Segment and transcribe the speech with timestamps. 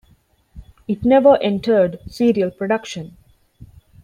[0.87, 3.17] It never entered serial production.